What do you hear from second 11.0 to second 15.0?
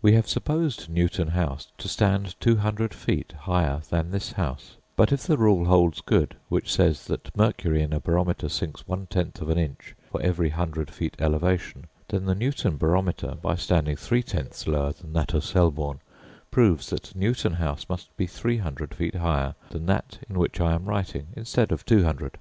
elevation, then the Newton barometer, by standing three tenths lower